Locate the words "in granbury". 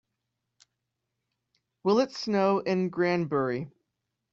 2.57-3.69